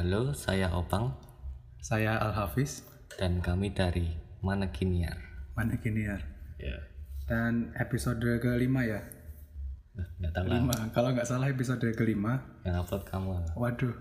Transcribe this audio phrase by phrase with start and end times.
[0.00, 1.12] Halo, saya Opang
[1.76, 2.88] Saya Al Hafiz,
[3.20, 4.08] dan kami dari
[4.40, 5.20] Manekiniar.
[5.52, 6.24] Manekiniar.
[6.56, 6.88] Ya.
[7.28, 9.04] Dan episode kelima ya.
[9.92, 10.56] Nah, Nggak tahu lah.
[10.56, 10.76] Lima.
[10.96, 12.40] Kalau nggak salah episode kelima.
[12.64, 13.30] Yang upload kamu.
[13.52, 13.92] Waduh.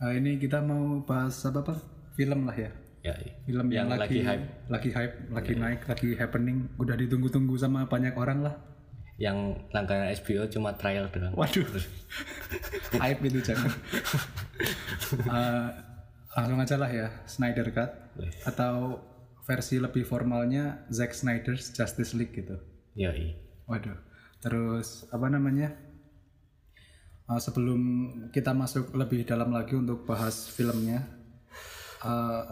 [0.00, 1.84] Nah, ini kita mau bahas apa pak?
[2.16, 2.72] Film lah ya.
[3.04, 3.36] Ya, iya.
[3.44, 4.44] Film yang, Yang lagi lagi hype.
[4.72, 6.58] lagi hype, lagi naik, lagi happening.
[6.80, 8.56] Udah ditunggu-tunggu sama banyak orang lah.
[9.20, 11.36] Yang langganan HBO cuma trial doang.
[11.36, 11.68] Waduh.
[13.04, 13.68] hype itu jangan.
[15.12, 15.68] Eh,
[16.36, 17.90] langsung aja lah ya, Snyder Cut
[18.44, 19.00] atau
[19.46, 22.58] versi lebih formalnya Zack Snyder's Justice League gitu.
[22.98, 23.38] Ya, iya.
[23.70, 23.96] Waduh.
[24.42, 25.72] Terus apa namanya?
[27.26, 27.80] Uh, sebelum
[28.30, 31.02] kita masuk lebih dalam lagi untuk bahas filmnya,
[32.06, 32.46] uh,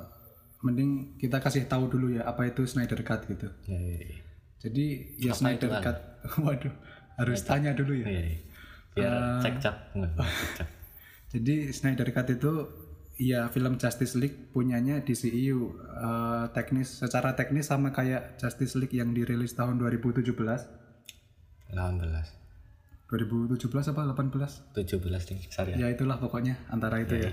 [0.66, 3.47] mending kita kasih tahu dulu ya apa itu Snyder Cut gitu.
[3.70, 3.98] Ya, iya.
[4.02, 4.19] iya.
[4.58, 4.84] Jadi
[5.22, 5.98] ya Snyder Cut,
[6.45, 6.74] waduh
[7.14, 8.06] harus tanya dulu ya.
[8.11, 8.38] Iya, iya.
[8.95, 9.77] Biar cek cak.
[11.34, 12.70] Jadi Snyder Cut itu
[13.19, 15.75] ya film Justice League punyanya DCEU.
[15.91, 20.31] Uh, teknis secara teknis sama kayak Justice League yang dirilis tahun 2017.
[20.31, 21.75] 18.
[21.75, 24.75] 2017 apa 18?
[24.75, 25.86] 17 nih, sorry ya.
[25.86, 27.31] ya itulah pokoknya antara itu ya.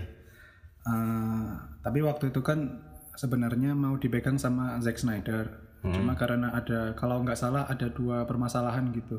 [0.81, 1.49] Eh,
[1.85, 2.81] tapi waktu itu kan
[3.17, 5.69] sebenarnya mau dipegang sama Zack Snyder.
[5.81, 9.17] Cuma karena ada kalau nggak salah ada dua permasalahan gitu.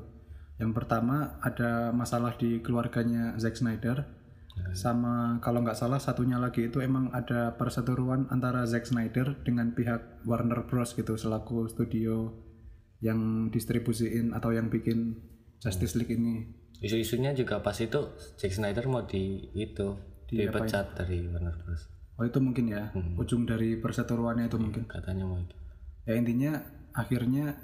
[0.63, 4.07] Yang pertama ada masalah di keluarganya Zack Snyder.
[4.73, 10.25] Sama kalau nggak salah satunya lagi itu emang ada perseteruan antara Zack Snyder dengan pihak
[10.25, 12.33] Warner Bros gitu selaku studio
[13.03, 15.19] yang distribusiin atau yang bikin
[15.61, 16.47] Justice League ini.
[16.83, 19.97] Isu-isunya juga pas itu Zack Snyder mau di itu
[20.29, 21.89] dipecat dari Warner Bros.
[22.21, 24.85] Oh itu mungkin ya ujung dari perseteruannya itu mungkin.
[24.85, 25.57] Katanya mau itu.
[26.05, 26.61] Ya intinya
[26.93, 27.57] akhirnya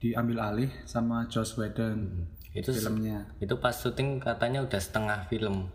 [0.00, 3.30] diambil alih sama Joss Whedon Itu filmnya.
[3.38, 5.70] itu pas syuting katanya udah setengah film.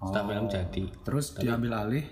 [0.00, 0.84] Setengah film jadi.
[1.04, 2.04] Terus diambil alih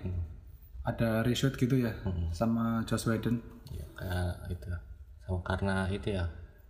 [0.85, 1.93] ada reshoot gitu ya
[2.37, 3.41] sama Joss Whedon.
[3.73, 4.69] Ya, kayak itu.
[5.25, 6.25] Sama karena itu ya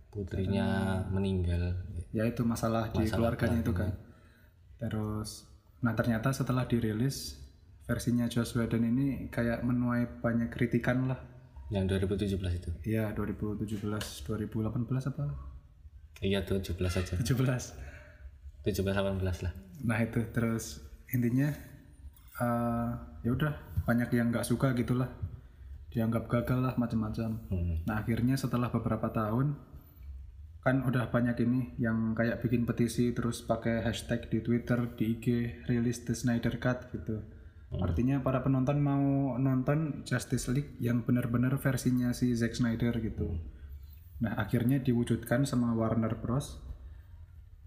[0.09, 1.75] putrinya meninggal.
[2.09, 3.93] Ya itu masalah, di keluarganya itu kan.
[4.79, 5.45] Terus
[5.79, 7.39] nah ternyata setelah dirilis
[7.87, 11.19] versinya Joss Whedon ini kayak menuai banyak kritikan lah.
[11.69, 12.69] Yang 2017 itu.
[12.81, 15.25] Iya 2017, 2018 apa?
[16.19, 17.13] Iya 17 aja.
[17.15, 17.23] 17.
[17.23, 17.75] 17
[18.65, 19.53] 18 lah.
[19.85, 21.49] Nah itu terus intinya
[22.39, 22.89] eh
[23.25, 25.09] ya udah banyak yang nggak suka gitulah
[25.89, 27.41] dianggap gagal lah macam-macam.
[27.49, 27.75] Hmm.
[27.89, 29.57] Nah akhirnya setelah beberapa tahun
[30.59, 35.25] kan udah banyak ini yang kayak bikin petisi terus pakai hashtag di Twitter, di IG,
[35.65, 37.25] rilis The Snyder Cut gitu.
[37.69, 43.37] Artinya para penonton mau nonton Justice League yang benar-benar versinya si Zack Snyder gitu.
[44.25, 46.57] Nah akhirnya diwujudkan sama Warner Bros.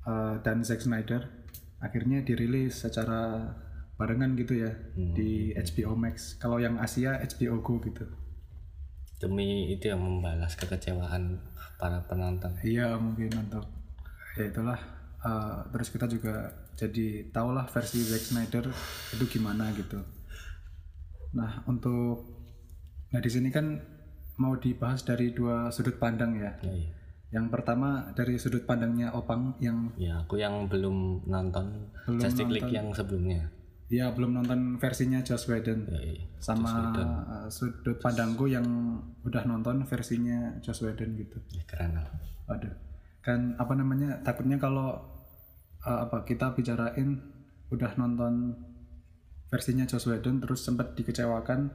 [0.03, 1.42] uh, dan Zack Snyder
[1.83, 3.51] akhirnya dirilis secara
[3.99, 6.39] barengan gitu ya di HBO Max.
[6.39, 8.07] Kalau yang Asia HBO Go gitu.
[9.19, 11.39] Demi itu yang membalas kekecewaan
[11.79, 12.55] para penonton.
[12.63, 13.67] Iya mungkin untuk
[14.39, 14.81] ya itulah.
[15.23, 18.67] Uh, terus kita juga jadi tahulah versi Zack Snyder
[19.15, 20.03] itu gimana gitu.
[21.35, 22.27] Nah untuk
[23.15, 23.79] nah di sini kan
[24.41, 26.59] mau dibahas dari dua sudut pandang ya.
[26.65, 27.02] Ya, iya.
[27.33, 31.89] Yang pertama dari sudut pandangnya Opang yang Ya, aku yang belum nonton
[32.21, 33.49] Justice League yang sebelumnya.
[33.93, 36.25] ya belum nonton versinya Joss Whedon Ya, iya.
[36.41, 38.65] sama uh, sudut pandangku yang
[39.21, 41.41] udah nonton versinya Joss Whedon gitu.
[41.53, 42.09] Ya, keren lah.
[42.53, 42.73] Aduh.
[43.25, 44.21] Kan apa namanya?
[44.25, 44.97] Takutnya kalau
[45.85, 47.21] uh, apa kita bicarain
[47.73, 48.57] udah nonton
[49.53, 51.69] versinya Joss Whedon terus sempat dikecewakan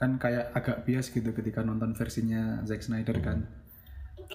[0.00, 3.59] kan kayak agak bias gitu ketika nonton versinya Zack Snyder kan.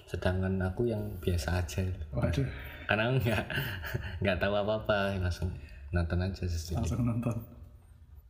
[0.04, 1.80] Sedangkan aku yang biasa aja.
[2.12, 2.44] Waduh,
[2.84, 3.44] Karena nggak
[4.22, 5.48] nggak tahu apa-apa langsung
[5.90, 6.76] nonton aja League.
[6.76, 7.36] langsung nonton.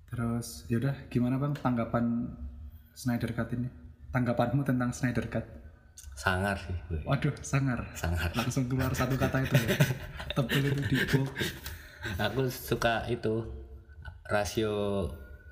[0.06, 2.30] Terus yaudah gimana Bang tanggapan
[2.94, 3.66] Snyder Cut ini?
[4.14, 5.44] Tanggapanmu tentang Snyder Cut?
[6.16, 6.76] Sangar sih.
[6.88, 7.00] gue.
[7.04, 7.84] Waduh, sangar.
[7.92, 8.32] Sangar.
[8.32, 9.68] Langsung keluar satu kata itu ya.
[10.36, 11.28] Tebel itu di bold.
[12.16, 13.44] Aku suka itu
[14.28, 15.04] rasio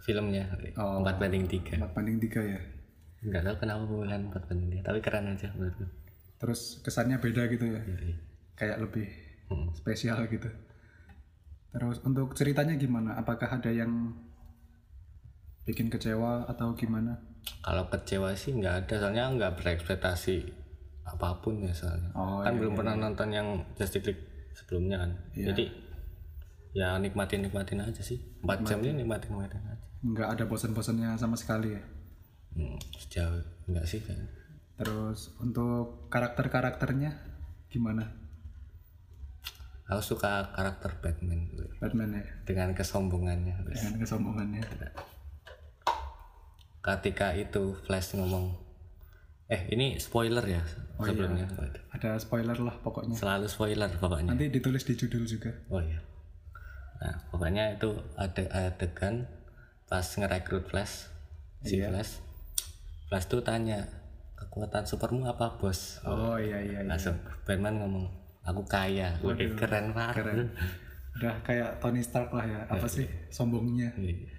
[0.04, 0.44] filmnya
[0.76, 1.00] Oh.
[1.00, 2.60] 4 banding 3 4 banding 3 ya.
[3.24, 5.86] nggak tahu kenapa pemilihan 4 banding 3 tapi keren aja menurutku
[6.44, 7.80] Terus kesannya beda gitu ya.
[7.80, 8.12] Jadi,
[8.54, 9.08] Kayak lebih
[9.48, 9.72] hmm.
[9.72, 10.52] spesial gitu.
[11.72, 13.16] Terus untuk ceritanya gimana?
[13.16, 14.12] Apakah ada yang
[15.64, 17.34] bikin kecewa atau gimana?
[17.60, 20.36] kalau kecewa sih nggak ada soalnya nggak berekspektasi
[21.04, 24.24] apa pun ya soalnya Oh, kan belum pernah nonton yang Justice League
[24.56, 25.68] sebelumnya kan jadi
[26.74, 31.32] ya nikmatin nikmatin aja sih 4 jam ini nikmatin nikmatin aja Nggak ada bosan-bosannya sama
[31.32, 31.82] sekali ya.
[32.56, 33.40] hmm, sejauh
[33.72, 34.20] nggak sih kan
[34.74, 37.14] Terus untuk karakter-karakternya
[37.70, 38.24] gimana?
[39.84, 41.52] aku suka karakter Batman.
[41.76, 42.24] Batman ya?
[42.48, 43.68] Dengan kesombongannya.
[43.68, 44.62] Dengan kesombongannya.
[46.84, 48.64] Ketika itu Flash ngomong
[49.44, 50.64] eh ini spoiler ya
[50.96, 51.48] sebelumnya.
[51.92, 53.16] Ada spoiler lah pokoknya.
[53.16, 54.32] Selalu spoiler pokoknya.
[54.32, 55.52] Nanti ditulis di judul juga.
[55.68, 56.00] Oh iya.
[57.04, 59.28] Nah pokoknya itu ada adegan
[59.84, 61.12] pas ngerekrut Flash
[61.60, 62.24] si Flash.
[63.12, 63.84] Flash tuh tanya
[64.54, 65.98] kekuatan supermu apa bos?
[66.06, 66.86] Oh iya iya, iya.
[66.86, 67.18] langsung.
[67.42, 68.06] Batman ngomong
[68.46, 69.18] aku kaya.
[69.18, 70.54] Wih, keren banget keren.
[71.18, 72.62] Udah kayak Tony Stark lah ya.
[72.70, 73.90] Apa sih sombongnya?
[73.98, 74.30] Iya.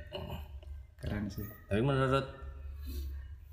[1.03, 1.44] keren sih.
[1.67, 2.23] Tapi menurut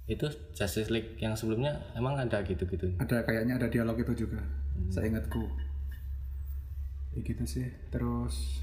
[0.06, 2.94] itu Justice League yang sebelumnya emang ada gitu-gitu?
[3.02, 4.38] Ada kayaknya ada dialog itu juga.
[4.86, 5.42] Saya ingatku
[7.12, 7.66] ya gitu sih.
[7.90, 8.62] Terus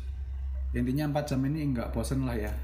[0.72, 2.56] intinya 4 jam ini nggak bosen lah ya.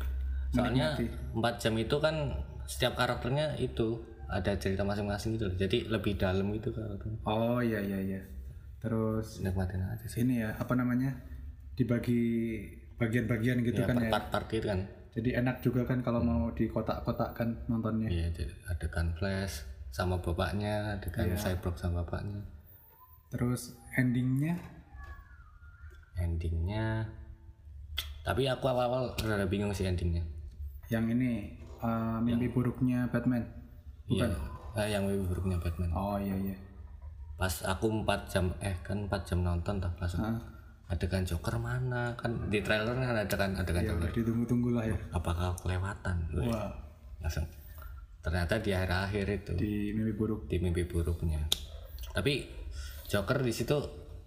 [0.56, 5.58] Soalnya 4 jam itu kan setiap karakternya itu ada cerita masing-masing gitu loh.
[5.58, 8.22] Jadi lebih dalam gitu karakternya oh iya iya iya.
[8.82, 10.22] Terus nikmatin aja sih.
[10.22, 11.14] ini ya apa namanya
[11.76, 12.62] dibagi
[12.96, 14.12] bagian-bagian gitu ya, kan per ya.
[14.12, 14.82] part-part gitu kan.
[15.16, 18.12] Jadi enak juga kan kalau mau di kotak-kotakkan nontonnya.
[18.12, 19.64] Iya jadi adegan Flash
[19.96, 22.44] sama bapaknya adegan Cyborg sama bapaknya.
[23.32, 24.60] Terus endingnya?
[26.16, 27.08] Endingnya
[28.26, 30.26] tapi aku awal-awal rada bingung sih endingnya.
[30.90, 31.32] Yang ini
[31.78, 33.46] uh, mimpi buruknya Batman
[34.10, 34.28] iya.
[34.76, 35.92] Eh, yang lebih buruknya Batman.
[35.96, 36.56] Oh iya iya.
[37.40, 40.24] Pas aku 4 jam eh kan 4 jam nonton tuh langsung
[40.86, 42.14] adegan Joker mana?
[42.20, 44.10] Kan di trailer kan ada kan adegan ya Joker.
[44.12, 44.98] ditunggu-tunggu lah ya.
[45.16, 46.28] Apakah kelewatan?
[46.44, 46.72] Wah.
[47.24, 47.48] langsung.
[48.22, 49.54] Ternyata di akhir-akhir itu.
[49.58, 50.46] Di mimpi buruk.
[50.52, 51.42] Di mimpi buruknya.
[52.14, 52.46] Tapi
[53.10, 53.78] Joker di situ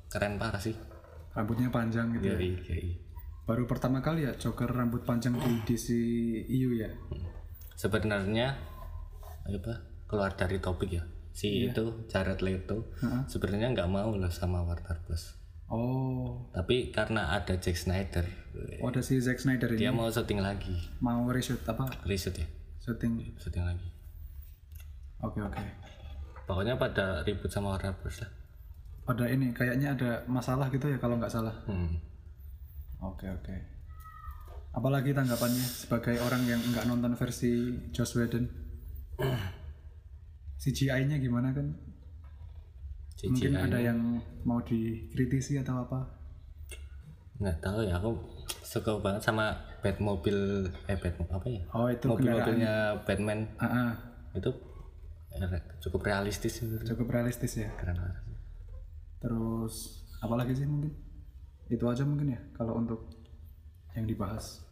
[0.08, 0.74] keren parah sih.
[1.36, 2.34] Rambutnya panjang gitu ya.
[2.34, 3.06] dari kayak
[3.48, 5.88] baru pertama kali ya Joker rambut panjang di DC
[6.52, 6.90] EU ya?
[7.78, 8.58] Sebenarnya
[9.56, 9.74] apa
[10.08, 11.04] keluar dari topik ya.
[11.32, 12.90] Si itu Jared Leto
[13.30, 15.38] sebenarnya nggak mau loh sama Warner Bros.
[15.68, 16.48] Oh.
[16.50, 18.24] Tapi karena ada Zack Snyder
[18.80, 19.86] oh, ada si Zack Snyder ini.
[19.86, 20.72] dia mau syuting lagi.
[20.98, 21.92] Mau reshoot apa?
[22.08, 22.48] Reshoot ya?
[22.80, 23.36] Syuting.
[23.36, 23.88] Syuting lagi.
[25.20, 25.60] Oke oke.
[26.48, 28.24] Pokoknya pada ribut sama Warner Bros.
[28.24, 28.30] lah.
[29.04, 31.54] Pada ini kayaknya ada masalah gitu ya kalau nggak salah.
[31.68, 31.96] Hmm.
[32.98, 33.56] oke oke.
[34.74, 38.67] Apalagi tanggapannya sebagai orang yang nggak nonton versi Joss Whedon
[40.62, 41.66] CGI-nya gimana kan?
[43.18, 43.98] CGI mungkin ada yang
[44.46, 46.00] mau dikritisi atau apa?
[47.38, 48.10] Nggak tahu ya aku
[48.62, 51.62] suka banget sama Batmobile eh Batmobile apa ya?
[51.74, 53.46] Oh itu mobil-mobilnya Batman.
[53.58, 53.92] Ah, ah,
[54.34, 54.50] itu
[55.34, 57.70] eh, cukup realistis cukup realistis ya.
[57.78, 58.22] Keren banget.
[59.18, 60.94] Terus apalagi sih mungkin?
[61.70, 63.10] Itu aja mungkin ya kalau untuk
[63.98, 64.67] yang dibahas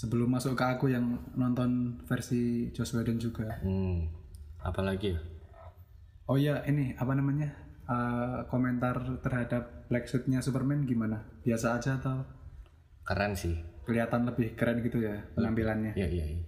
[0.00, 3.60] sebelum masuk ke aku yang nonton versi Joss Whedon juga.
[3.60, 4.08] Hmm.
[4.60, 5.16] apalagi?
[6.24, 7.52] Oh iya ini apa namanya?
[7.84, 11.20] Eh, komentar terhadap black suitnya Superman gimana?
[11.44, 12.24] Biasa aja atau?
[13.04, 13.56] Keren sih.
[13.84, 15.92] Kelihatan lebih keren gitu ya penampilannya?
[15.92, 16.44] Iya iya, iya.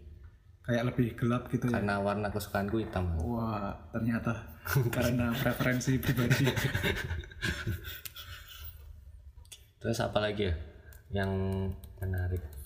[0.62, 1.82] kayak lebih gelap gitu ya?
[1.82, 3.18] Karena warna kesukaanku hitam.
[3.20, 4.60] Wah ternyata
[4.96, 6.46] karena preferensi pribadi.
[9.82, 10.54] Terus apa lagi ya
[11.12, 11.32] yang
[11.98, 12.61] menarik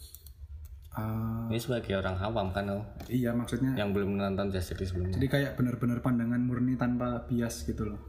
[0.97, 5.15] Ah, ini sebagai orang awam kan oh, iya maksudnya yang belum nonton Justice League sebelumnya.
[5.21, 8.01] Jadi kayak benar-benar pandangan murni tanpa bias gitu loh.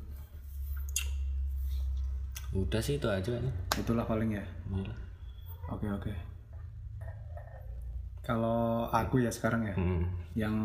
[2.55, 3.43] Udah sih itu aja kan
[3.75, 4.45] itulah paling ya.
[4.71, 4.95] Gila.
[5.75, 6.13] oke oke.
[8.23, 10.03] Kalau aku ya sekarang ya hmm.
[10.39, 10.55] yang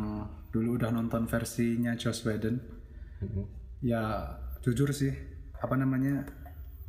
[0.54, 2.82] dulu udah nonton versinya Joss Whedon
[3.23, 3.47] Hmm.
[3.78, 4.35] ya
[4.66, 5.14] jujur sih
[5.62, 6.26] apa namanya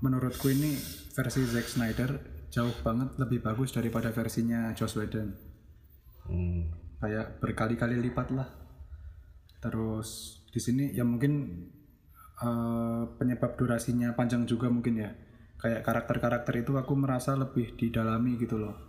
[0.02, 0.74] menurutku ini
[1.14, 2.18] versi Zack Snyder
[2.54, 5.34] jauh banget lebih bagus daripada versinya Joss Whedon.
[6.24, 6.72] Hmm.
[7.04, 8.48] kayak berkali-kali lipat lah.
[9.60, 11.68] Terus di sini ya mungkin
[12.40, 15.12] eh, penyebab durasinya panjang juga mungkin ya.
[15.60, 18.88] Kayak karakter-karakter itu aku merasa lebih didalami gitu loh.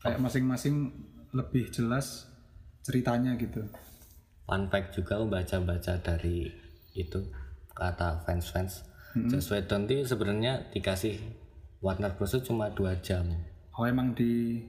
[0.00, 0.88] Kayak masing-masing
[1.36, 2.32] lebih jelas
[2.80, 3.68] ceritanya gitu.
[4.48, 6.48] Fun fact juga aku baca-baca dari
[6.96, 7.20] itu
[7.76, 8.88] kata fans-fans.
[9.28, 11.43] Joss Whedon tuh sebenarnya dikasih
[11.84, 12.32] Warner Bros.
[12.32, 13.28] itu cuma dua jam.
[13.76, 14.64] Oh emang di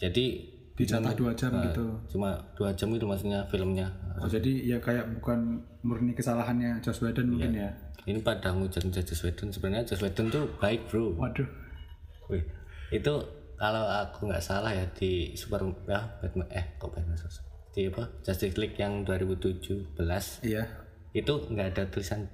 [0.00, 1.86] jadi dijatah dua jam gitu?
[2.10, 3.92] cuma dua jam itu maksudnya filmnya.
[4.16, 7.68] Oh jadi ya kayak bukan murni kesalahannya Joss Whedon mungkin ya?
[8.08, 9.52] Ini pada ngujat Joss Whedon.
[9.52, 11.12] Sebenarnya Joss Whedon tuh baik bro.
[11.20, 11.46] Waduh.
[12.32, 12.40] Wih,
[12.88, 13.12] itu
[13.60, 17.20] kalau aku nggak salah ya di Super ya Batman eh kok Batman
[17.74, 18.06] di apa?
[18.22, 19.98] Justice League yang 2017
[20.46, 20.62] iya.
[21.10, 22.30] Itu nggak ada tulisan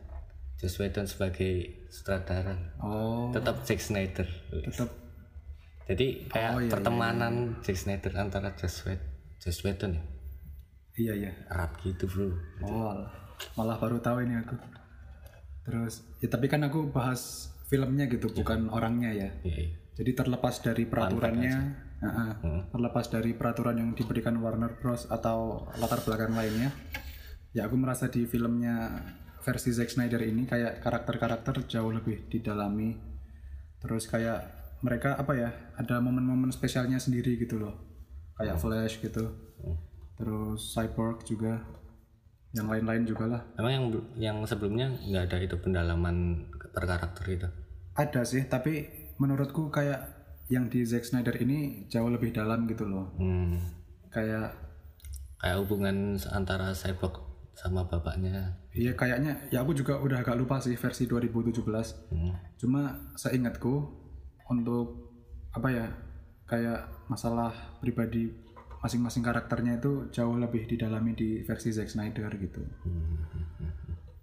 [0.61, 2.55] Joss Whedon sebagai sutradara.
[2.79, 3.29] Oh.
[3.35, 4.25] Tetap Zack Snyder.
[4.49, 4.89] Tetap.
[5.91, 9.03] Jadi kayak Oh, iya, pertemanan Zack Snyder antara Joss Whedon
[9.43, 10.03] Joss Whedon ya?
[10.97, 11.33] Iya iya.
[11.51, 12.31] Erat gitu bro.
[12.63, 13.11] Oh, alah.
[13.57, 14.55] malah baru tahu ini aku.
[15.65, 19.29] Terus, ya tapi kan aku bahas filmnya gitu bukan orangnya ya.
[19.43, 19.77] Iya, iya.
[19.95, 21.55] jadi terlepas dari peraturannya
[22.01, 22.63] uh-uh, Hmm.
[22.73, 25.05] terlepas dari peraturan yang diberikan Warner Bros.
[25.07, 26.73] atau latar belakang lainnya
[27.53, 28.89] ya aku merasa di filmnya
[29.41, 32.97] versi Zack Snyder ini kayak karakter-karakter jauh lebih didalami.
[33.81, 34.45] Terus kayak
[34.81, 37.75] mereka apa ya ada momen-momen spesialnya sendiri gitu loh.
[38.37, 39.25] Kayak Flash gitu.
[40.17, 41.61] Terus Cyborg juga.
[42.51, 43.43] Yang lain-lain juga lah.
[43.57, 43.85] Emang yang
[44.19, 47.49] yang sebelumnya nggak ada itu pendalaman per karakter itu.
[47.91, 48.87] ada sih tapi
[49.21, 50.01] menurutku kayak
[50.49, 53.13] yang di Zack Snyder ini jauh lebih dalam gitu loh.
[53.21, 53.61] Hmm.
[54.11, 54.51] kayak
[55.41, 57.30] Kayak hubungan antara cyborg
[57.61, 58.57] sama bapaknya.
[58.73, 61.61] iya kayaknya ya aku juga udah agak lupa sih versi 2017
[62.09, 62.33] Hmm.
[62.57, 63.85] cuma seingatku
[64.49, 65.13] untuk
[65.53, 65.87] apa ya
[66.49, 68.33] kayak masalah pribadi
[68.81, 72.65] masing-masing karakternya itu jauh lebih didalami di versi Zack Snyder gitu.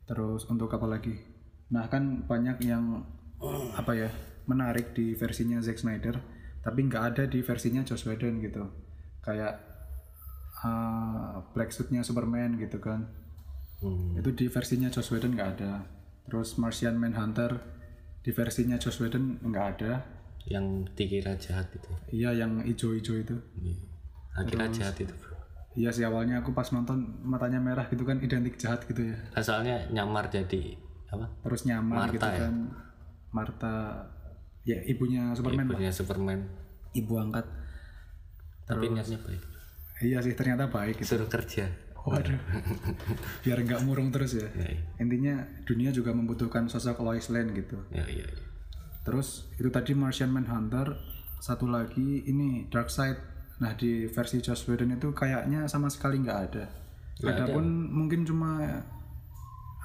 [0.08, 1.14] Terus untuk apa lagi?
[1.70, 3.06] Nah kan banyak yang
[3.78, 4.10] apa ya
[4.50, 6.18] menarik di versinya Zack Snyder
[6.66, 8.66] tapi nggak ada di versinya Joss Whedon gitu.
[9.22, 9.62] Kayak
[10.66, 13.06] uh, black suitnya Superman gitu kan
[13.78, 14.18] Hmm.
[14.18, 15.86] itu di versinya Joss Whedon nggak ada
[16.26, 17.62] terus Martian Manhunter
[18.20, 19.94] di versinya Joss Whedon nggak ada
[20.44, 21.92] Yang dikira jahat itu.
[22.10, 23.78] iya yang ijo-ijo itu Iya.
[24.34, 25.36] Akhirnya jahat itu, Bro.
[25.74, 29.42] iya sih awalnya aku pas nonton matanya merah gitu kan identik jahat gitu ya Kan
[29.42, 30.74] soalnya nyamar jadi
[31.08, 31.26] apa?
[31.42, 32.40] terus nyamar Martha gitu ya?
[32.40, 32.56] kan
[33.30, 33.76] Martha
[34.64, 36.40] ya ibunya Superman lah Punya Superman.
[36.92, 37.46] ibu angkat
[38.64, 39.42] Tapi niatnya baik.
[40.02, 41.68] iya sih ternyata baik gitu Suruh kerja.
[42.06, 42.38] Waduh
[43.44, 44.82] biar nggak murung terus ya Ya, iya.
[45.00, 48.46] intinya dunia juga membutuhkan sosok Lois Lane gitu Ya, iya, iya.
[49.08, 51.00] Terus itu tadi Martian Manhunter,
[51.40, 53.16] satu lagi ini Darkseid.
[53.64, 56.68] Nah di versi Joss Whedon itu kayaknya sama sekali nggak ada.
[57.24, 58.60] Adapun mungkin cuma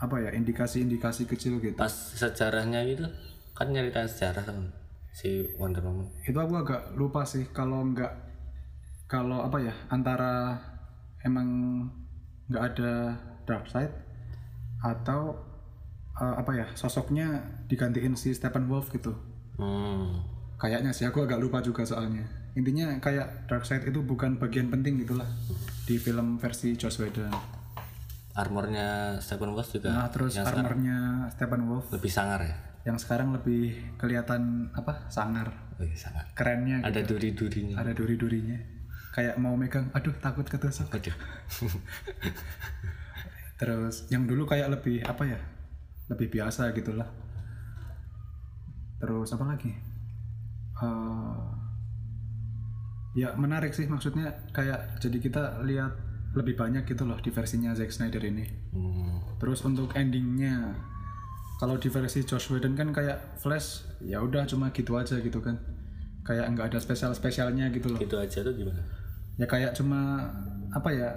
[0.03, 1.79] apa ya indikasi-indikasi kecil gitu.
[1.79, 3.07] Pas sejarahnya itu
[3.55, 4.75] kan nyeritain sejarah kan
[5.15, 6.11] si Wonder Woman.
[6.27, 8.11] Itu aku agak lupa sih kalau nggak
[9.07, 10.59] kalau apa ya antara
[11.23, 11.47] emang
[12.53, 13.17] nggak ada
[13.49, 13.91] Darkseid
[14.85, 15.41] atau
[16.21, 19.17] eh, apa ya sosoknya digantiin si Steppenwolf gitu.
[19.57, 20.21] Hmm.
[20.61, 22.23] Kayaknya sih aku agak lupa juga soalnya.
[22.53, 25.27] Intinya kayak Darkseid itu bukan bagian penting gitulah
[25.89, 27.33] di film versi Joss Whedon.
[28.33, 32.57] Armornya Steppenwolf juga Nah, terus armornya Steppenwolf lebih sangar ya.
[32.83, 35.07] yang sekarang lebih kelihatan apa?
[35.13, 35.53] sangar.
[35.79, 36.29] Wih, sangar.
[36.35, 36.89] Kerennya gitu.
[36.89, 37.77] Ada duri-durinya.
[37.79, 38.59] Ada duri-durinya.
[39.13, 40.89] Kayak mau megang, aduh takut ketusuk.
[40.89, 41.17] Waduh.
[43.61, 45.41] Terus yang dulu kayak lebih apa ya?
[46.09, 47.07] Lebih biasa gitulah.
[48.99, 49.73] Terus apa lagi?
[50.83, 51.45] Eh,
[53.13, 55.93] ya menarik sih maksudnya kayak jadi kita lihat
[56.33, 58.49] lebih banyak gitu loh di versinya Zack Snyder ini.
[58.73, 59.21] Hmm.
[59.37, 60.73] Terus untuk endingnya,
[61.61, 65.61] kalau di versi Josh Whedon kan kayak Flash, ya udah cuma gitu aja gitu kan,
[66.25, 68.01] kayak nggak ada spesial spesialnya gitu loh.
[68.01, 68.81] Gitu aja tuh gimana?
[69.43, 70.31] Ya kayak cuma
[70.71, 71.11] apa ya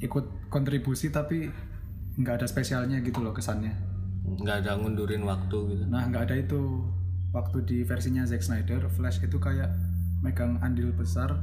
[0.00, 1.52] ikut kontribusi tapi
[2.16, 3.76] nggak ada spesialnya gitu loh kesannya.
[4.24, 5.84] Nggak ada ngundurin waktu gitu.
[5.92, 6.60] Nah nggak ada itu
[7.36, 9.68] waktu di versinya Zack Snyder, Flash itu kayak
[10.24, 11.36] megang andil besar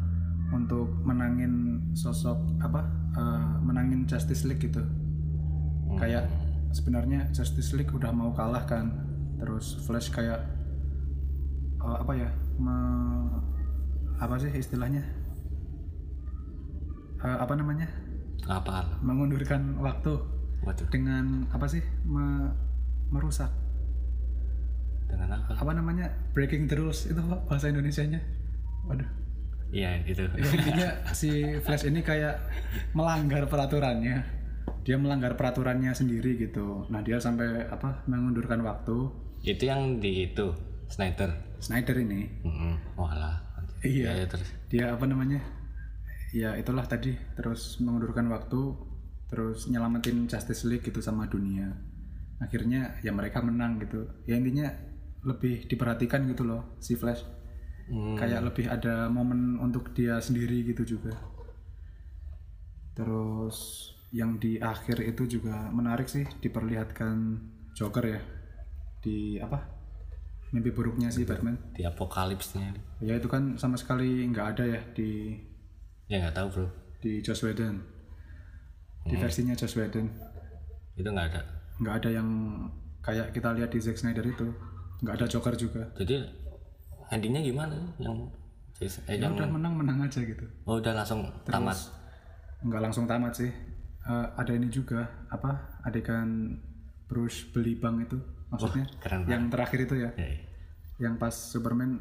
[0.49, 2.81] untuk menangin sosok apa
[3.13, 4.81] eh, menangin Justice League gitu.
[6.01, 6.25] Kayak
[6.73, 8.89] sebenarnya Justice League udah mau kalah kan,
[9.37, 10.41] terus Flash kayak
[11.77, 13.37] eh, apa ya me-
[14.17, 15.05] apa sih istilahnya?
[17.17, 17.87] Eh, apa namanya?
[18.45, 19.01] Apa?
[19.01, 20.13] Mengundurkan waktu
[20.61, 20.87] Waduh.
[20.87, 21.81] dengan apa sih?
[22.03, 22.53] Me-
[23.07, 23.47] merusak
[25.07, 25.55] Dengan apa?
[25.55, 27.15] apa namanya breaking the rules itu
[27.47, 28.19] bahasa Indonesianya
[28.83, 29.07] waduh
[29.67, 30.27] Iya gitu.
[30.29, 32.35] ya, intinya si Flash ini kayak
[32.91, 34.19] melanggar peraturannya
[34.83, 39.07] dia melanggar peraturannya sendiri gitu nah dia sampai apa mengundurkan waktu
[39.41, 40.51] itu yang di itu
[40.87, 41.31] Snyder.
[41.57, 42.75] Snyder ini Hmm.
[42.93, 43.39] Walah.
[43.79, 44.51] iya Ya, ya, terus.
[44.67, 45.39] dia apa namanya
[46.33, 47.15] ya itulah tadi.
[47.35, 48.75] Terus mengundurkan waktu
[49.27, 51.71] terus nyelamatin Justice League gitu sama dunia.
[52.39, 54.07] Akhirnya ya mereka menang gitu.
[54.23, 54.71] Ya intinya
[55.25, 57.37] lebih diperhatikan gitu loh si Flash.
[57.87, 58.19] Hmm.
[58.19, 61.15] kayak lebih ada momen untuk dia sendiri gitu juga.
[62.91, 67.15] Terus yang di akhir itu juga menarik sih diperlihatkan
[67.71, 68.19] Joker ya.
[68.99, 69.63] Di apa?
[70.51, 71.55] Mimpi buruknya si Batman.
[71.71, 72.75] Di apokalipsnya.
[72.99, 75.39] ya itu kan sama sekali nggak ada ya di
[76.07, 76.67] Ya nggak tahu bro.
[76.97, 77.77] di Joss Whedon
[79.03, 80.07] di versinya Joss Whedon
[80.93, 81.41] Itu nggak ada.
[81.77, 82.27] nggak ada yang
[82.99, 84.47] kayak kita lihat di Zack Snyder itu
[84.99, 86.25] nggak ada Joker juga Jadi
[87.07, 87.75] endingnya gimana?
[87.97, 88.33] Yang
[88.79, 91.77] eh, ya yang udah menang menang aja gitu oh, udah langsung tamat.
[92.61, 93.51] nggak langsung tamat sih
[94.01, 96.55] Eh, ada ini juga apa adegan
[97.05, 98.15] Bruce beli bank itu
[98.47, 100.39] maksudnya keren yang terakhir itu ya Ya, ya.
[100.97, 101.99] yang pas Superman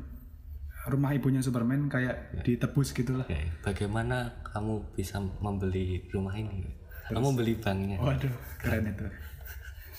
[0.87, 6.63] rumah ibunya Superman kayak ditebus gitu lah Ya, bagaimana kamu bisa membeli rumah ini?
[7.07, 7.99] Kamu beli banknya.
[7.99, 9.07] waduh keren itu.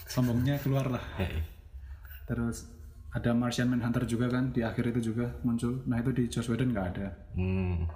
[0.07, 1.43] Sombongnya keluar lah Ya, ya.
[2.25, 2.67] terus
[3.11, 5.83] ada Martian Manhunter juga kan di akhir itu juga muncul.
[5.85, 7.07] Nah itu di Joss Whedon nggak ada.
[7.35, 7.87] Hmm.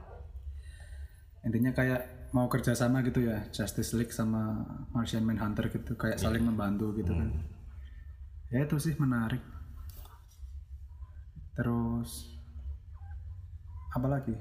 [1.42, 4.62] intinya kayak mau kerjasama gitu ya Justice League sama
[4.94, 7.30] Martian Manhunter gitu kayak saling membantu gitu kan.
[8.48, 9.42] Ya itu sih menarik.
[11.52, 12.40] Terus
[13.92, 14.36] apa lagi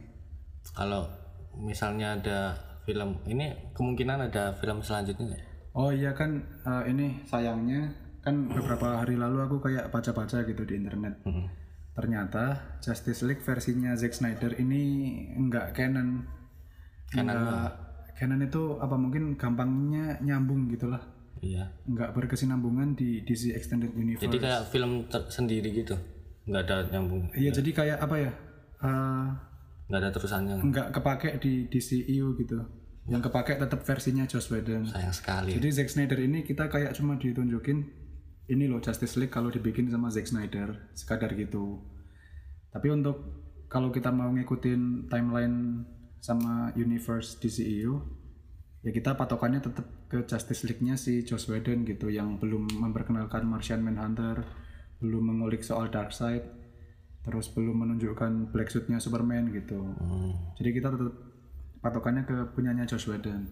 [0.70, 1.08] Kalau
[1.56, 2.38] misalnya ada
[2.82, 5.44] film ini kemungkinan ada film selanjutnya nggak?
[5.72, 6.30] oh iya kan
[6.62, 7.90] eh, ini sayangnya
[8.20, 11.46] kan beberapa hari lalu aku kayak baca-baca gitu di internet Hmm.
[11.90, 14.82] ternyata Justice League versinya Zack Snyder ini
[15.32, 16.26] enggak canon
[17.10, 17.70] enggak
[18.12, 21.00] canon itu apa mungkin gampangnya nyambung gitulah
[21.40, 21.72] Iya.
[21.88, 24.28] nggak berkesinambungan di DC Extended Universe.
[24.28, 25.96] Jadi kayak film sendiri gitu,
[26.44, 28.30] nggak ada nyambung, Iya, jadi kayak apa ya?
[28.84, 29.26] Eh,
[29.90, 30.54] nggak ada terusannya.
[30.60, 32.58] nggak kepake di DCEU gitu.
[33.10, 34.86] Yang kepake tetap versinya Joss Whedon.
[34.86, 35.56] Sayang sekali.
[35.56, 38.00] Jadi Zack Snyder ini kita kayak cuma ditunjukin
[38.50, 41.80] ini loh Justice League kalau dibikin sama Zack Snyder, sekadar gitu.
[42.70, 43.22] Tapi untuk
[43.70, 45.86] kalau kita mau ngikutin timeline
[46.18, 47.94] sama universe DCEU,
[48.82, 53.86] ya kita patokannya tetap ke Justice League-nya si Joss Whedon gitu yang belum memperkenalkan Martian
[53.86, 54.42] Manhunter,
[54.98, 56.42] belum mengulik soal Darkseid,
[57.20, 59.76] terus belum menunjukkan black suit-nya Superman gitu.
[59.76, 60.32] Hmm.
[60.56, 61.14] Jadi kita tetap
[61.84, 63.44] patokannya ke punyanya Joss Whedon.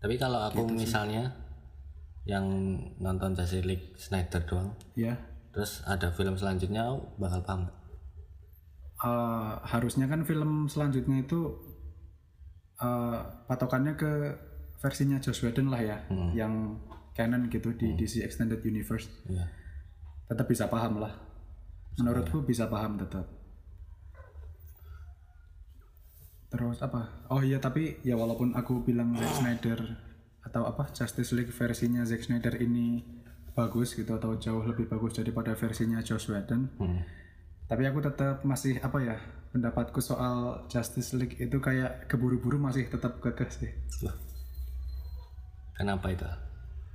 [0.00, 1.32] Tapi kalau aku Gitu misalnya
[2.24, 2.44] yang
[3.00, 5.16] nonton Justice League Snyder doang, Ya,
[5.52, 7.62] terus ada film selanjutnya, aku bakal paham.
[9.00, 11.56] Eh, harusnya kan film selanjutnya itu
[12.80, 14.12] eh, patokannya ke
[14.80, 15.98] versinya Joss Whedon lah ya,
[16.32, 16.80] yang
[17.16, 19.08] canon gitu di DC Extended Universe.
[19.28, 19.44] Iya.
[20.28, 21.12] Tetap bisa paham lah.
[21.98, 23.26] Menurutku bisa paham tetap.
[26.50, 27.26] Terus apa?
[27.30, 29.80] Oh iya tapi ya walaupun aku bilang Zack Snyder
[30.42, 33.02] atau apa Justice League versinya Zack Snyder ini
[33.54, 36.70] bagus gitu atau jauh lebih bagus daripada versinya Joss Whedon.
[36.78, 37.02] Hmm.
[37.70, 39.16] Tapi aku tetap masih apa ya
[39.54, 43.70] pendapatku soal Justice League itu kayak keburu-buru masih tetap kekeh sih.
[44.02, 44.14] Loh.
[45.78, 46.26] Kenapa itu?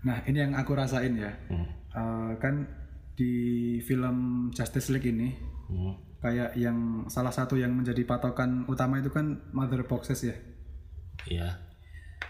[0.03, 1.31] Nah ini yang aku rasain ya.
[1.47, 1.67] Hmm.
[1.95, 2.67] Eh, kan
[3.15, 3.33] di
[3.81, 5.29] film Justice League ini
[5.65, 5.97] Hmm.
[6.21, 10.35] kayak yang salah satu yang menjadi patokan utama itu kan mother boxes ya.
[11.25, 11.57] Iya.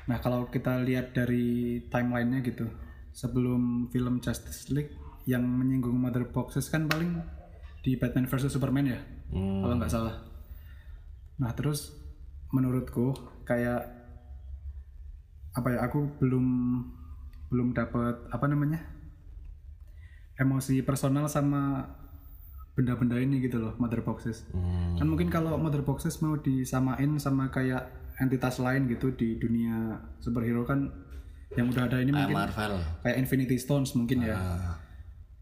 [0.08, 2.64] Nah kalau kita lihat dari timelinenya gitu,
[3.12, 4.94] sebelum film Justice League
[5.26, 7.20] yang menyinggung mother boxes kan paling
[7.82, 9.00] di Batman vs Superman ya,
[9.34, 9.68] Hmm.
[9.68, 10.16] kalau nggak salah.
[11.42, 11.92] Nah terus
[12.54, 13.12] menurutku
[13.44, 13.84] kayak
[15.52, 16.46] apa ya aku belum
[17.52, 18.95] belum dapat apa namanya
[20.36, 21.86] emosi personal sama
[22.76, 24.44] benda-benda ini gitu loh mother boxes.
[24.52, 25.00] Hmm.
[25.00, 27.88] Kan mungkin kalau mother boxes mau disamain sama kayak
[28.20, 30.92] entitas lain gitu di dunia superhero kan
[31.56, 32.80] yang udah ada ini mungkin Marvel.
[33.00, 34.36] kayak Infinity Stones mungkin ya.
[34.36, 34.76] Ah.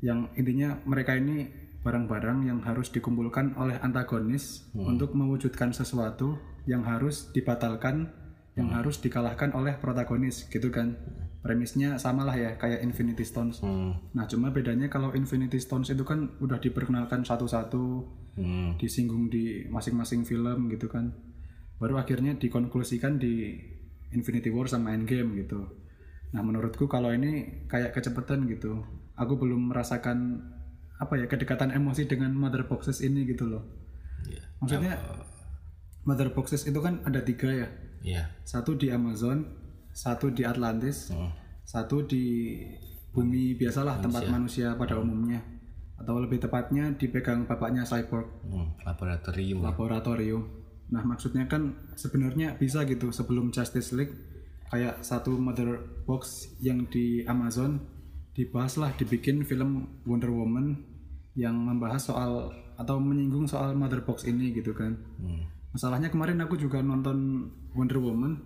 [0.04, 1.50] Yang intinya mereka ini
[1.84, 8.08] barang-barang yang harus dikumpulkan oleh antagonis untuk mewujudkan sesuatu yang harus dibatalkan,
[8.56, 10.96] yang harus dikalahkan oleh protagonis gitu kan.
[11.44, 13.60] Premisnya samalah ya kayak Infinity Stones.
[13.60, 14.00] Hmm.
[14.12, 18.74] Nah, cuma bedanya kalau Infinity Stones itu kan udah diperkenalkan satu-satu, Hmm.
[18.82, 21.14] disinggung di masing-masing film gitu kan
[21.78, 23.62] baru akhirnya dikonklusikan di
[24.10, 25.70] Infinity War sama Endgame gitu
[26.32, 28.82] nah menurutku kalau ini kayak kecepatan gitu
[29.14, 30.42] aku belum merasakan
[30.98, 33.62] apa ya kedekatan emosi dengan mother boxes ini gitu loh
[34.26, 34.42] Iya.
[34.58, 34.98] maksudnya
[36.04, 37.68] mother boxes itu kan ada tiga ya
[38.02, 38.24] Iya.
[38.44, 39.46] satu di Amazon
[39.94, 41.30] satu di Atlantis Hmm.
[41.64, 42.58] satu di
[43.10, 45.40] bumi biasalah tempat manusia pada umumnya
[45.96, 48.74] atau lebih tepatnya dipegang bapaknya Cyborg Hmm.
[48.84, 49.62] Laboratorium.
[49.62, 50.44] laboratorium.
[50.90, 54.14] Nah, maksudnya kan sebenarnya bisa gitu sebelum Justice League
[54.68, 57.80] kayak satu mother box yang di Amazon
[58.34, 60.74] dibahaslah dibikin film Wonder Woman
[61.34, 64.98] yang membahas soal atau menyinggung soal mother box ini gitu kan.
[65.22, 65.46] Hmm.
[65.72, 68.38] Masalahnya kemarin aku juga nonton Wonder Woman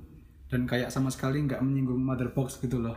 [0.48, 2.96] dan kayak sama sekali nggak menyinggung mother box gitu loh.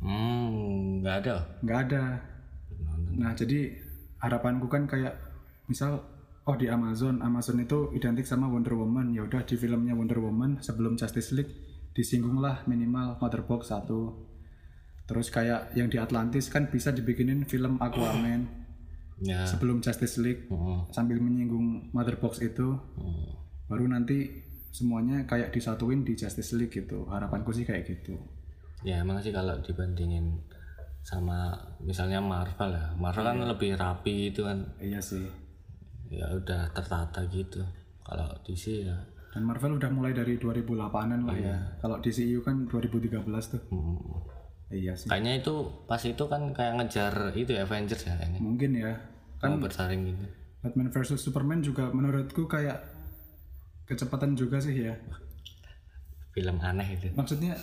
[0.00, 1.04] Hmm.
[1.04, 1.36] Nggak ada.
[1.60, 2.02] nggak ada.
[3.10, 3.76] Nah, jadi
[4.18, 5.16] harapanku kan kayak
[5.68, 6.00] misal
[6.42, 9.12] oh di Amazon, Amazon itu identik sama Wonder Woman.
[9.12, 11.52] Ya udah di filmnya Wonder Woman sebelum Justice League
[11.92, 14.16] disinggunglah minimal Mother Box satu.
[15.04, 18.46] Terus kayak yang di Atlantis kan bisa dibikinin film Aquaman
[19.20, 19.44] Ya.
[19.44, 20.88] sebelum Justice League Hmm.
[20.96, 22.72] sambil menyinggung Mother Box itu.
[22.96, 23.36] Hmm.
[23.68, 27.06] Baru nanti semuanya kayak disatuin di Justice League gitu.
[27.10, 28.14] Harapanku sih kayak gitu.
[28.86, 30.40] Ya emang sih kalau dibandingin
[31.02, 31.52] sama
[31.82, 32.86] misalnya Marvel ya.
[32.96, 34.64] Marvel kan lebih rapi itu kan.
[34.78, 35.26] Iya sih.
[36.08, 37.60] Ya udah tertata gitu.
[38.06, 38.96] Kalau DC ya.
[39.30, 41.58] Dan Marvel udah mulai dari 2008an lah ya.
[41.78, 43.62] Kalau DCU kan 2013 tuh.
[43.70, 44.26] Hmm,
[44.74, 45.06] iya sih.
[45.06, 45.54] Kayaknya itu
[45.86, 48.90] pas itu kan kayak ngejar itu ya Avengers ya ini mungkin ya.
[49.38, 50.26] Kan mau bersaing gitu.
[50.60, 52.99] Batman versus Superman juga menurutku kayak
[53.90, 54.94] kecepatan juga sih ya.
[56.30, 57.10] Film aneh itu.
[57.18, 57.58] Maksudnya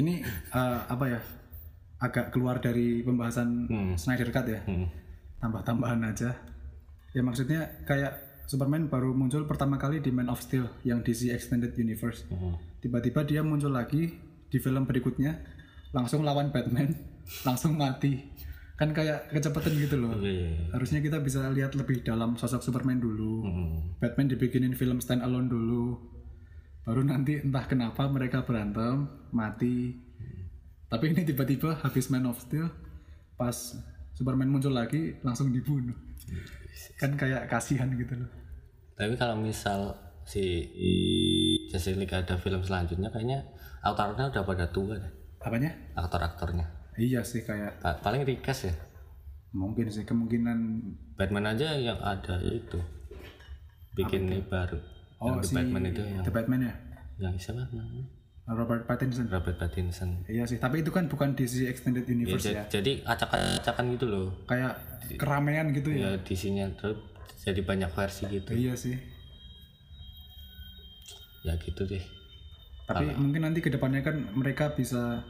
[0.00, 0.24] ini
[0.56, 1.20] eh, apa ya
[2.00, 3.68] agak keluar dari pembahasan
[4.00, 4.64] Snyder Cut ya.
[4.64, 4.88] Hmm.
[5.44, 6.32] tambah-tambahan aja.
[7.12, 8.16] Ya maksudnya kayak
[8.48, 12.24] Superman baru muncul pertama kali di Man of Steel yang DC Extended Universe.
[12.32, 12.56] Hmm.
[12.80, 14.12] tiba-tiba dia muncul lagi
[14.48, 15.40] di film berikutnya
[15.96, 16.92] langsung lawan Batman
[17.48, 18.20] langsung mati
[18.74, 20.70] kan kayak kecepatan gitu loh Iya.
[20.70, 23.94] harusnya kita bisa lihat lebih dalam sosok Superman dulu Hmm.
[23.96, 25.94] Batman dibikinin film stand alone dulu
[26.82, 29.94] baru nanti entah kenapa mereka berantem mati
[30.86, 32.68] tapi ini tiba-tiba habis Man of Steel
[33.34, 33.54] pas
[34.12, 35.94] Superman muncul lagi langsung dibunuh
[36.96, 38.30] kan kayak kasihan gitu loh
[38.94, 39.90] Tapi kalau misal
[40.22, 40.66] si
[41.66, 43.42] Justice League ada film selanjutnya kayaknya
[43.80, 45.12] aktornya udah pada tua deh.
[45.40, 46.64] apanya Aktor-aktornya.
[46.96, 48.74] Iya sih kayak Pa- Paling recast ya.
[49.50, 50.58] mungkin sih kemungkinan
[51.14, 52.78] Batman aja yang ada itu.
[53.92, 54.78] Bikin ini baru.
[55.16, 56.74] oh yang The si Batman itu yang The Batman ya
[57.16, 58.06] yang siapa namanya?
[58.46, 60.26] Robert Pattinson Robert Pattinson.
[60.26, 64.04] iya sih tapi itu kan bukan DC Extended Ya, Universe ja- ya Jadi acak-acakan gitu
[64.04, 64.28] loh.
[64.44, 64.74] kayak
[65.14, 66.98] keramaian gitu ya Ya di sini terus
[67.38, 68.50] jadi banyak versi gitu.
[68.52, 68.98] iya sih
[71.42, 72.02] Ya gitu deh.
[72.84, 75.24] tapi mungkin nanti ke depannya kan mereka bisa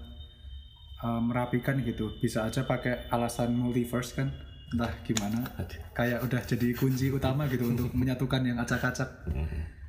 [1.04, 2.16] uh, merapikan gitu.
[2.16, 4.32] Bisa aja pakai alasan multiverse kan.
[4.72, 5.44] Entah gimana.
[5.92, 9.28] Kayak udah jadi kunci utama gitu untuk menyatukan yang acak-acak.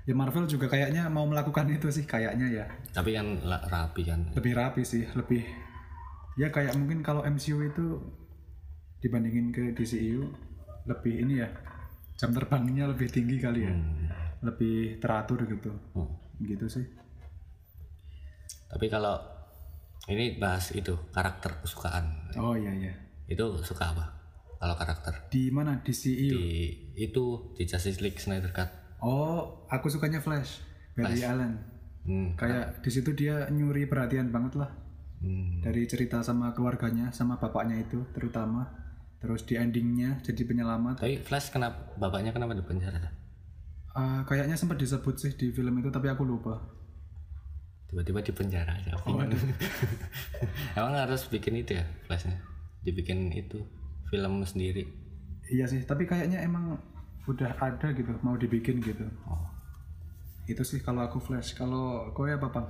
[0.06, 2.66] Ya Marvel juga kayaknya mau melakukan itu sih kayaknya ya.
[2.94, 4.30] Tapi kan rapi kan.
[4.38, 5.42] lebih rapi sih lebih
[6.38, 7.98] ya kayak mungkin kalau MCU itu
[9.02, 10.30] dibandingin ke DCU
[10.86, 11.50] lebih ini ya
[12.22, 13.74] jam terbangnya lebih tinggi kali ya.
[14.46, 15.74] Lebih teratur gitu.
[15.98, 16.22] Hmm.
[16.44, 16.86] gitu sih.
[18.70, 19.35] Tapi kalau
[20.06, 22.30] ini bahas itu karakter kesukaan.
[22.38, 22.94] oh iya iya
[23.26, 24.06] Itu suka apa?
[24.56, 26.46] Kalau karakter di mana DCU di
[26.96, 28.70] itu di Justice League Snyder Cut.
[29.02, 30.62] Oh, aku sukanya Flash,
[30.96, 31.58] Barry Allen.
[32.06, 32.38] Hmm.
[32.38, 34.72] Kayak di situ dia nyuri perhatian banget lah
[35.16, 35.64] Hmm.
[35.64, 38.68] dari cerita sama keluarganya, sama bapaknya itu terutama.
[39.18, 41.02] Terus di endingnya jadi penyelamat.
[41.02, 43.10] Tapi Flash kenapa bapaknya kenapa di penjara?
[43.96, 46.62] Ah, kayaknya sempat disebut sih di film itu, tapi aku lupa.
[47.96, 48.92] Tiba-tiba di penjara aja.
[50.76, 52.36] Emang harus bikin itu ya Flashnya?
[52.84, 53.64] Dibikin itu
[54.12, 54.84] film sendiri.
[55.48, 56.76] Iya sih, tapi kayaknya emang
[57.24, 59.08] udah ada gitu, mau dibikin gitu.
[59.24, 59.48] Oh.
[60.44, 61.56] Itu sih kalau aku Flash.
[61.56, 62.68] Kalau kowe apa Bang?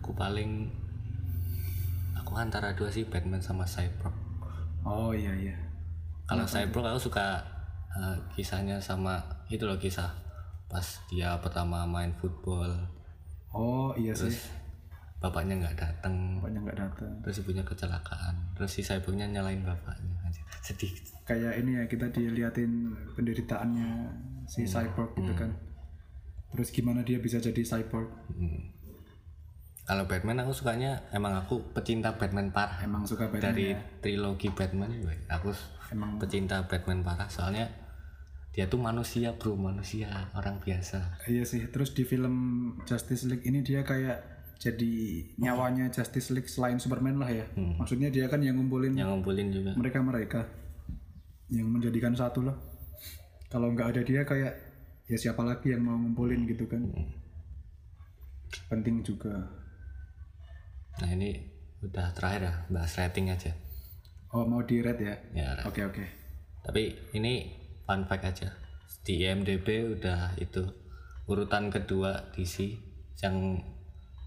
[0.00, 0.72] Aku paling
[2.16, 4.16] aku antara dua sih Batman sama Cyborg.
[4.80, 5.60] Oh iya iya.
[6.24, 7.36] Kalau Cyborg aku suka
[7.92, 9.20] eh, kisahnya sama
[9.52, 10.08] itu loh kisah
[10.72, 12.72] pas dia pertama main football
[13.54, 14.34] Oh iya sih.
[15.22, 17.12] bapaknya nggak datang Bapaknya nggak datang.
[17.24, 18.34] terus ibunya kecelakaan.
[18.58, 20.12] Terus si Cyborgnya nyalain bapaknya.
[20.20, 20.92] Anjir, sedih.
[21.24, 23.88] Kayak ini ya kita diliatin penderitaannya
[24.44, 25.48] si cyborg gitu kan.
[26.52, 28.12] Terus gimana dia bisa jadi cyborg?
[28.36, 28.70] Hmm.
[29.84, 32.80] kalau Batman aku sukanya emang aku pecinta Batman parah.
[32.80, 33.80] Emang suka Batman dari ya?
[34.00, 35.52] trilogi Batman gue aku
[35.92, 37.28] emang pecinta Batman parah.
[37.28, 37.68] Soalnya
[38.54, 41.18] dia tuh manusia bro manusia orang biasa.
[41.26, 42.34] Iya sih terus di film
[42.86, 44.22] Justice League ini dia kayak
[44.62, 44.94] jadi
[45.42, 47.50] nyawanya Justice League selain Superman lah ya.
[47.58, 49.74] Maksudnya dia kan yang ngumpulin yang ngumpulin juga.
[49.74, 50.40] mereka mereka
[51.50, 52.54] yang menjadikan satu lah.
[53.50, 54.54] Kalau nggak ada dia kayak
[55.10, 56.86] ya siapa lagi yang mau ngumpulin gitu kan?
[58.70, 59.50] Penting juga.
[61.02, 61.42] Nah ini
[61.82, 63.50] udah terakhir ya bahas rating aja.
[64.30, 66.04] Oh mau di red ya ya oke oke.
[66.62, 68.48] Tapi ini fun fact aja.
[69.04, 70.64] Di IMDb udah itu
[71.28, 72.76] urutan kedua DC
[73.20, 73.60] yang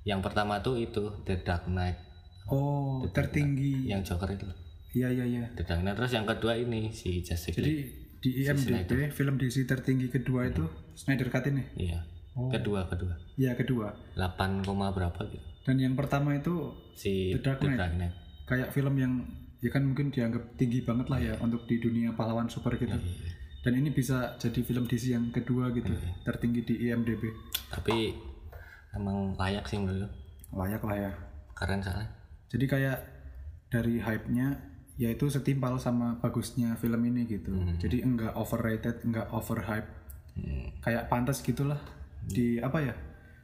[0.08, 2.00] yang pertama tuh itu The Dark Knight.
[2.48, 3.91] Oh tertinggi.
[3.91, 4.48] Yang Joker itu.
[4.96, 5.43] Iya iya iya.
[5.54, 5.98] The Dark Knight.
[6.00, 7.91] Terus yang kedua ini si Justice Jadi League.
[8.17, 10.65] di IMDb film DC tertinggi kedua itu
[10.98, 11.63] Snyder Cut ini.
[11.78, 12.02] iya.
[12.38, 13.17] Kedua kedua.
[13.34, 13.98] Ya kedua.
[14.13, 15.41] 8, koma berapa gitu.
[15.65, 17.98] Dan yang pertama itu si The Dark Knight.
[17.98, 18.13] Knight.
[18.46, 19.13] Kayak film yang
[19.58, 22.93] ya kan mungkin dianggap tinggi banget lah ya untuk di dunia pahlawan super gitu.
[23.67, 25.91] Dan ini bisa jadi film DC yang kedua gitu,
[26.23, 27.27] tertinggi di IMDb.
[27.67, 28.15] tapi
[28.95, 30.08] emang layak sih menurut.
[30.56, 31.12] Layak lah ya.
[31.51, 32.08] keren soalnya
[32.47, 32.97] Jadi kayak
[33.67, 34.56] dari hype-nya
[34.95, 37.51] yaitu setimpal sama bagusnya film ini gitu.
[37.75, 39.89] Jadi enggak overrated, enggak overhype.
[40.80, 41.82] Kayak pantas gitulah.
[42.23, 42.95] Di apa ya?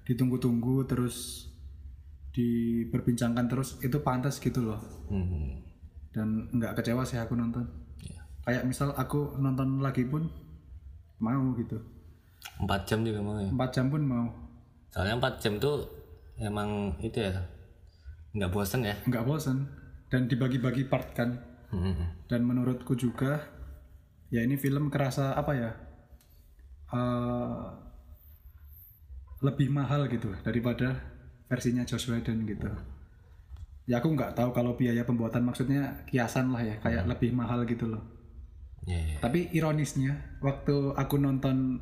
[0.08, 1.50] Ditunggu-tunggu terus
[2.32, 5.62] diperbincangkan terus itu pantas gitu loh Hmm.
[6.10, 7.62] dan nggak kecewa sih aku nonton.
[8.44, 10.28] Kayak misal aku nonton lagi pun
[11.24, 11.80] mau gitu.
[12.60, 13.50] Empat jam juga mau ya.
[13.50, 14.28] empat jam pun mau.
[14.92, 15.88] Soalnya empat jam tuh
[16.38, 17.40] emang itu ya
[18.36, 18.96] nggak bosen ya.
[19.08, 19.70] nggak bosan
[20.12, 21.52] dan dibagi-bagi part kan.
[21.74, 22.06] Hmm.
[22.30, 23.50] dan menurutku juga
[24.30, 25.74] ya ini film kerasa apa ya
[26.94, 27.66] eh,
[29.42, 30.94] lebih mahal gitu daripada
[31.50, 32.70] versinya Joss Whedon gitu.
[33.90, 37.90] Ya aku nggak tahu kalau biaya pembuatan maksudnya kiasan lah ya kayak lebih mahal gitu
[37.90, 38.13] loh
[38.84, 41.80] Ya, ya, tapi ironisnya waktu aku nonton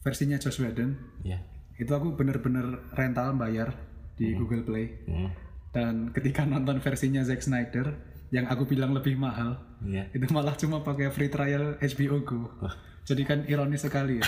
[0.00, 1.38] versinya Joss Whedon ya.
[1.76, 3.70] itu aku bener-bener rental bayar
[4.14, 5.30] di Google Play Hmm.
[5.70, 7.94] dan ketika nonton versinya Zack Snyder
[8.28, 10.10] yang aku bilang lebih mahal Iya.
[10.10, 12.58] itu malah cuma pakai free trial HBO Go
[13.02, 14.26] jadi kan ironis sekali ya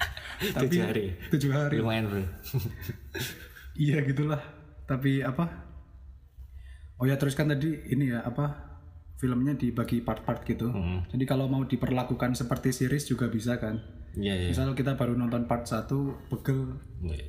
[0.54, 1.06] tapi Tujuh hari.
[1.28, 2.22] tujuh hari Lumayan bro.
[3.74, 4.40] iya gitulah
[4.84, 5.48] tapi apa
[6.96, 8.65] oh ya terus kan tadi ini ya apa
[9.16, 11.00] filmnya dibagi part-part gitu Hmm.
[11.08, 13.80] jadi kalau mau diperlakukan seperti series juga bisa kan
[14.12, 14.48] Iya ya.
[14.48, 15.88] misal kita baru nonton part 1
[16.30, 16.80] pegel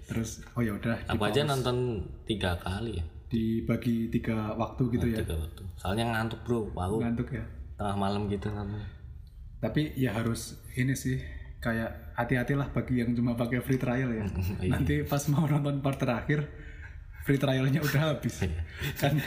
[0.05, 3.03] terus oh ya udah Aku aja nonton tiga kali ya.
[3.27, 5.63] dibagi tiga waktu gitu ya Tiga waktu.
[5.75, 6.71] Soalnya ngantuk bro.
[6.71, 7.43] Aku ngantuk ya
[7.75, 8.79] tengah malam gitu nonton.
[9.57, 11.17] tapi ya harus ini sih
[11.57, 14.23] kayak hati-hatilah bagi yang cuma pakai free trial ya
[14.71, 16.45] nanti pas mau nonton part terakhir
[17.27, 18.39] free trialnya udah habis
[18.95, 19.19] kan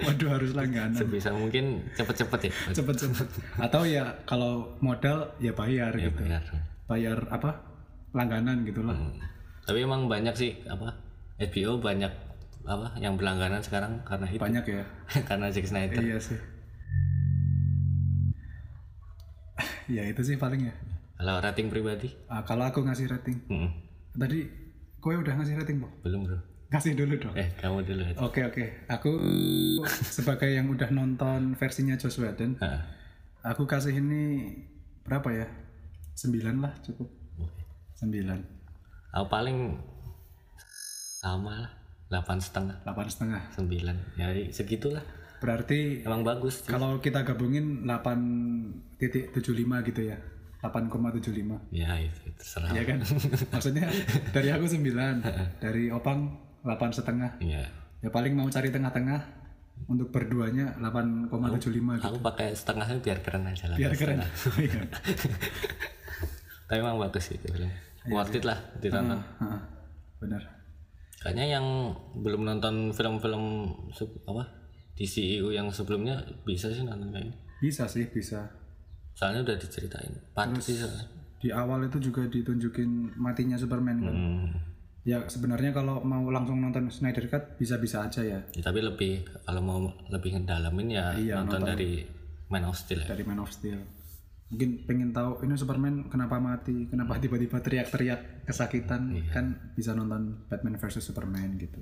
[0.00, 2.52] waduh harus langganan Sebisa mungkin cepet-cepet ya.
[2.72, 3.28] cepet-cepet
[3.60, 6.40] atau ya kalau modal ya bayar Ya, gitu benar.
[6.84, 7.52] bayar apa
[8.10, 9.20] langganan gitulah Hmm.
[9.62, 10.92] Tapi emang banyak sih apa
[11.38, 12.12] HBO banyak
[12.64, 14.84] apa yang berlangganan sekarang karena itu banyak ya
[15.28, 16.00] karena Zack Snyder.
[16.00, 16.40] iya sih
[19.86, 20.74] ya itu sih paling ya
[21.14, 22.08] Kalau rating pribadi?
[22.26, 23.68] Ah, kalau aku ngasih rating Hmm.
[24.12, 24.48] tadi
[24.98, 26.38] kowe udah ngasih rating bu Belum bro.
[26.66, 28.02] Ngasih dulu dong Eh kamu dulu.
[28.20, 29.10] Oke oke, aku
[30.06, 32.82] sebagai yang udah nonton versinya Joss Whedon, Ah,
[33.44, 34.52] aku kasih ini
[35.02, 35.46] berapa ya?
[36.14, 37.10] 9 lah cukup.
[37.96, 38.42] 9,
[39.12, 39.78] Aku paling
[41.20, 41.72] sama lah.
[42.04, 43.42] Delapan setengah, 8 setengah.
[43.50, 43.96] sembilan.
[44.14, 45.02] Ya segitulah.
[45.40, 46.62] Berarti Emang bagus.
[46.62, 49.34] kalau kita gabungin 8.75
[49.84, 50.16] gitu ya.
[50.62, 52.72] 8,75 Ya itu terserah.
[52.72, 53.04] ya kan
[53.52, 53.84] maksudnya
[54.32, 54.80] dari aku 9
[55.60, 57.68] dari Opang 8 setengah Iya.
[58.00, 59.20] ya paling mau cari tengah-tengah
[59.84, 63.76] untuk berduanya 8,75 gitu Aku pakai setengahnya biar keren aja lah.
[63.76, 64.18] biar keren
[64.64, 64.80] Iya.
[66.66, 67.68] Tapi emang bagus sih itu film.
[68.06, 69.16] Worth it lah ditonton.
[69.16, 69.60] Heeh,
[70.18, 70.42] benar
[71.16, 71.66] Kayaknya yang
[72.14, 73.44] belum nonton film-film
[74.24, 74.44] apa
[74.94, 77.36] DCU yang sebelumnya bisa sih nonton kayaknya.
[77.58, 78.44] bisa sih bisa
[79.12, 80.12] Soalnya udah diceritain.
[80.32, 81.06] Pantas sih soalnya.
[81.36, 84.48] di awal itu juga ditunjukin matinya Superman kan Hmm.
[85.04, 88.40] Ya sebenarnya kalau mau langsung nonton Snyder Cut bisa-bisa aja ya.
[88.56, 92.08] Ya, tapi lebih kalau mau lebih ngedalamin ya Iya, nonton, dari
[92.48, 93.08] Man of Steel ya.
[93.12, 93.84] dari Man of Steel.
[94.48, 99.12] Mungkin pengen tahu ini Superman kenapa mati kenapa tiba-tiba teriak-teriak kesakitan?
[99.28, 101.80] Kan bisa nonton Batman versus Superman gitu.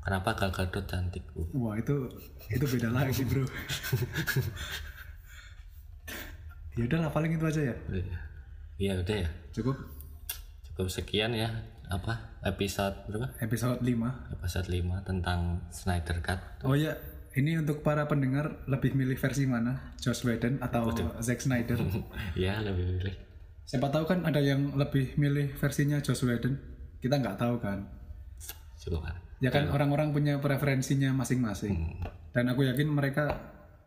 [0.00, 1.24] Kenapa Gal Gadot cantik?
[1.36, 2.08] Uh, wah itu
[2.48, 3.44] itu beda lagi bro.
[6.78, 7.76] Ya udahlah paling itu aja ya.
[7.92, 8.16] Iya.
[8.80, 9.28] Iya, udah ya.
[9.52, 9.76] cukup?
[10.72, 11.52] Cukup sekian ya
[11.90, 13.34] apa episode berapa?
[13.42, 16.38] episode 5 Episode 5 tentang Snyder Cut.
[16.62, 16.94] Oh ya,
[17.34, 19.94] ini untuk para pendengar lebih milih versi mana?
[19.98, 21.76] Joss Whedon atau Zack Snyder?
[22.38, 23.16] ya lebih pilih.
[23.66, 26.54] Siapa tahu kan ada yang lebih milih versinya Joss Whedon.
[27.02, 27.86] Kita nggak tahu kan.
[28.80, 29.14] Kan.
[29.42, 32.00] Ya kan orang-orang punya preferensinya masing-masing.
[32.30, 33.34] Dan aku yakin mereka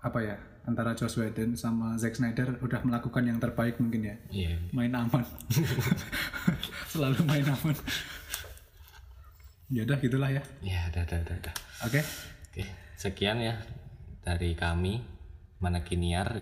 [0.03, 4.15] apa ya antara Joss Whedon sama Zack Snyder udah melakukan yang terbaik mungkin ya.
[4.31, 4.55] Iya.
[4.71, 5.23] Main aman.
[6.91, 7.75] Selalu main aman.
[9.73, 10.43] Ya udah gitulah ya.
[10.63, 11.55] Ya, udah, udah, udah, udah.
[11.89, 12.01] Oke.
[12.53, 12.69] Oke,
[13.01, 13.57] sekian ya
[14.21, 15.01] dari kami
[15.57, 16.27] Manakiniar